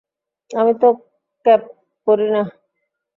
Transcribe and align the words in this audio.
আমি 0.51 0.73
তো 0.81 0.87
কেপ 1.45 1.61
পরি 2.07 2.27
না! 2.33 2.41